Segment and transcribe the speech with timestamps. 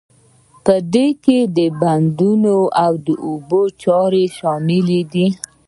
[0.63, 1.39] په دې کې
[1.81, 5.27] بندونه او د اوبو چارې شاملې دي.